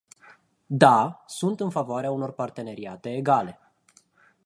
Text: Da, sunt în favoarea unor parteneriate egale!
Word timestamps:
Da, 0.67 1.23
sunt 1.27 1.59
în 1.59 1.69
favoarea 1.69 2.11
unor 2.11 2.31
parteneriate 2.31 3.15
egale! 3.15 3.59